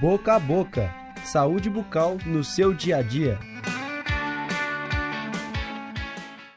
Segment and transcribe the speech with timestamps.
[0.00, 3.36] Boca a Boca Saúde bucal no seu dia a dia.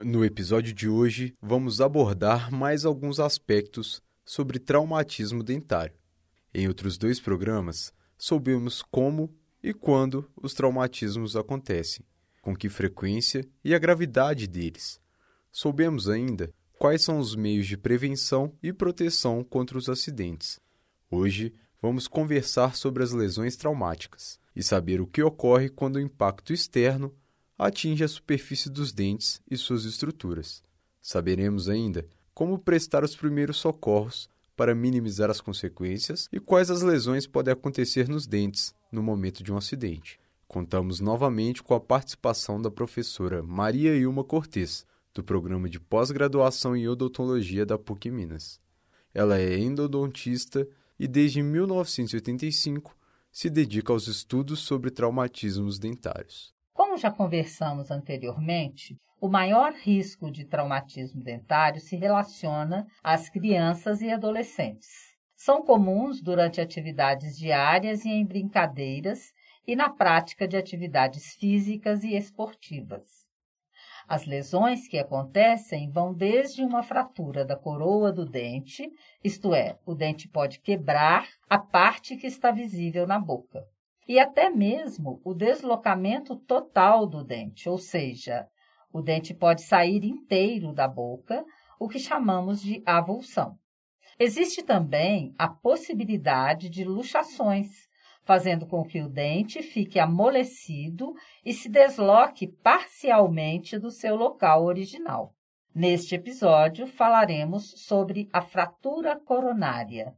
[0.00, 5.96] No episódio de hoje, vamos abordar mais alguns aspectos sobre traumatismo dentário.
[6.54, 12.06] Em outros dois programas, soubemos como e quando os traumatismos acontecem,
[12.40, 15.00] com que frequência e a gravidade deles.
[15.50, 20.60] Soubemos ainda quais são os meios de prevenção e proteção contra os acidentes.
[21.10, 21.52] Hoje
[21.84, 27.14] vamos conversar sobre as lesões traumáticas e saber o que ocorre quando o impacto externo
[27.58, 30.62] atinge a superfície dos dentes e suas estruturas.
[31.02, 37.26] Saberemos ainda como prestar os primeiros socorros para minimizar as consequências e quais as lesões
[37.26, 40.18] podem acontecer nos dentes no momento de um acidente.
[40.48, 46.88] Contamos novamente com a participação da professora Maria Ilma Cortes, do programa de pós-graduação em
[46.88, 48.58] odontologia da PUC Minas.
[49.12, 50.66] Ela é endodontista
[50.98, 52.96] e desde 1985
[53.30, 56.54] se dedica aos estudos sobre traumatismos dentários.
[56.72, 64.10] Como já conversamos anteriormente, o maior risco de traumatismo dentário se relaciona às crianças e
[64.10, 65.14] adolescentes.
[65.34, 69.32] São comuns durante atividades diárias e em brincadeiras
[69.66, 73.23] e na prática de atividades físicas e esportivas.
[74.06, 78.90] As lesões que acontecem vão desde uma fratura da coroa do dente,
[79.22, 83.64] isto é, o dente pode quebrar a parte que está visível na boca,
[84.06, 88.46] e até mesmo o deslocamento total do dente, ou seja,
[88.92, 91.44] o dente pode sair inteiro da boca,
[91.80, 93.58] o que chamamos de avulsão.
[94.18, 97.88] Existe também a possibilidade de luxações,
[98.24, 101.14] fazendo com que o dente fique amolecido
[101.44, 105.34] e se desloque parcialmente do seu local original.
[105.74, 110.14] Neste episódio, falaremos sobre a fratura coronária.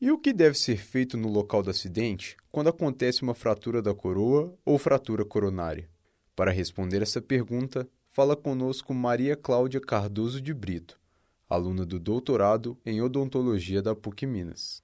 [0.00, 3.94] E o que deve ser feito no local do acidente quando acontece uma fratura da
[3.94, 5.88] coroa ou fratura coronária?
[6.36, 11.00] Para responder essa pergunta, fala conosco Maria Cláudia Cardoso de Brito,
[11.48, 14.83] aluna do doutorado em odontologia da PUC Minas.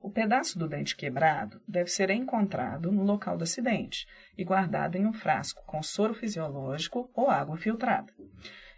[0.00, 5.06] O pedaço do dente quebrado deve ser encontrado no local do acidente e guardado em
[5.06, 8.12] um frasco com soro fisiológico ou água filtrada.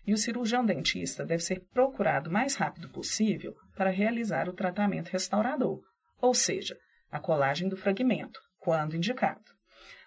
[0.06, 5.10] E o cirurgião dentista deve ser procurado o mais rápido possível para realizar o tratamento
[5.10, 5.82] restaurador,
[6.20, 6.76] ou seja,
[7.10, 9.44] a colagem do fragmento, quando indicado.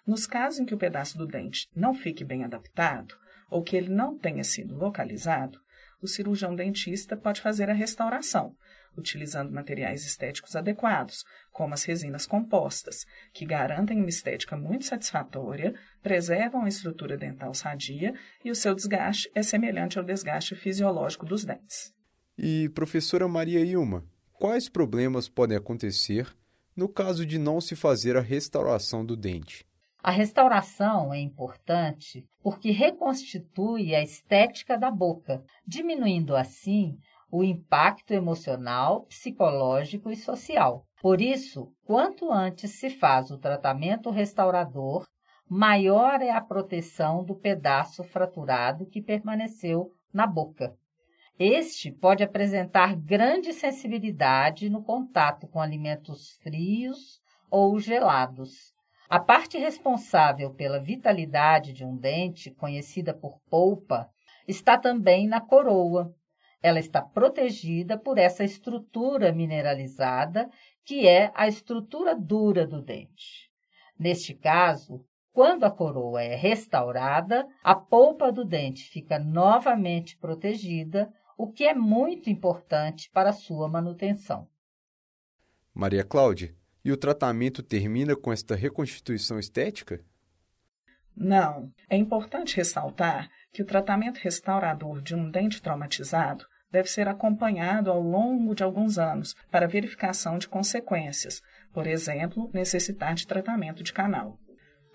[0.06, 3.16] Nos casos em que o pedaço do dente não fique bem adaptado
[3.50, 5.60] ou que ele não tenha sido localizado,
[6.02, 8.56] o cirurgião dentista pode fazer a restauração,
[8.98, 16.64] utilizando materiais estéticos adequados, como as resinas compostas, que garantem uma estética muito satisfatória, preservam
[16.64, 18.14] a estrutura dental sadia
[18.44, 21.94] e o seu desgaste é semelhante ao desgaste fisiológico dos dentes.
[22.38, 24.04] E, professora Maria Ilma,
[24.34, 26.28] quais problemas podem acontecer
[26.76, 29.66] no caso de não se fazer a restauração do dente?
[30.04, 36.98] A restauração é importante porque reconstitui a estética da boca, diminuindo assim
[37.32, 40.86] o impacto emocional, psicológico e social.
[41.02, 45.08] Por isso, quanto antes se faz o tratamento restaurador,
[45.48, 50.76] maior é a proteção do pedaço fraturado que permaneceu na boca.
[51.38, 58.74] Este pode apresentar grande sensibilidade no contato com alimentos frios ou gelados.
[59.12, 64.10] A parte responsável pela vitalidade de um dente, conhecida por polpa,
[64.48, 66.16] está também na coroa,
[66.64, 70.50] ela está protegida por essa estrutura mineralizada,
[70.86, 73.52] que é a estrutura dura do dente.
[74.00, 81.52] Neste caso, quando a coroa é restaurada, a polpa do dente fica novamente protegida, o
[81.52, 84.48] que é muito importante para sua manutenção.
[85.74, 90.00] Maria Cláudia, e o tratamento termina com esta reconstituição estética?
[91.16, 91.72] Não.
[91.90, 98.02] É importante ressaltar que o tratamento restaurador de um dente traumatizado deve ser acompanhado ao
[98.02, 101.42] longo de alguns anos para verificação de consequências,
[101.74, 104.40] por exemplo, necessitar de tratamento de canal.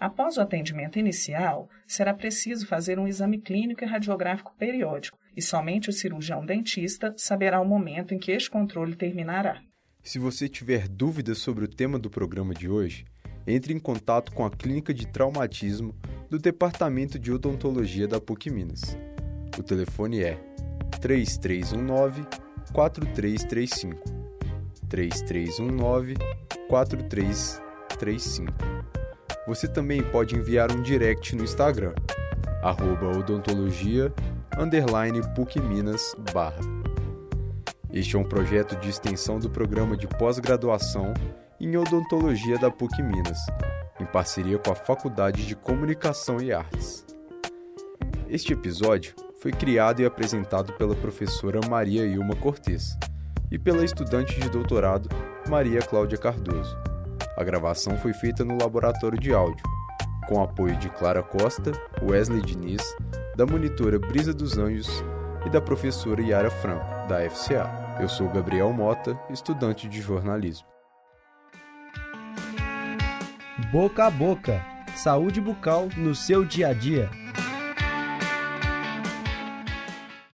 [0.00, 5.88] Após o atendimento inicial, será preciso fazer um exame clínico e radiográfico periódico, e somente
[5.88, 9.60] o cirurgião dentista saberá o momento em que este controle terminará.
[10.06, 13.04] Se você tiver dúvidas sobre o tema do programa de hoje,
[13.44, 15.96] entre em contato com a Clínica de Traumatismo
[16.30, 18.96] do Departamento de Odontologia da PUC Minas.
[19.58, 20.38] O telefone é
[21.00, 22.24] 3319
[22.72, 24.00] 4335.
[24.88, 26.14] 3319
[26.68, 28.52] 4335.
[29.48, 31.94] Você também pode enviar um direct no Instagram,
[32.62, 34.14] arroba odontologia,
[34.56, 36.75] underline PUC Minas, barra.
[37.96, 41.14] Este é um projeto de extensão do programa de pós-graduação
[41.58, 43.38] em Odontologia da PUC Minas,
[43.98, 47.06] em parceria com a Faculdade de Comunicação e Artes.
[48.28, 52.98] Este episódio foi criado e apresentado pela professora Maria Ilma Cortes
[53.50, 55.08] e pela estudante de doutorado
[55.48, 56.76] Maria Cláudia Cardoso.
[57.34, 59.64] A gravação foi feita no laboratório de áudio,
[60.28, 61.72] com apoio de Clara Costa,
[62.02, 62.82] Wesley Diniz,
[63.34, 65.02] da monitora Brisa dos Anjos
[65.46, 67.85] e da professora Yara Franco, da FCA.
[67.98, 70.68] Eu sou Gabriel Mota, estudante de jornalismo.
[73.72, 74.62] Boca a boca.
[74.94, 77.08] Saúde bucal no seu dia a dia.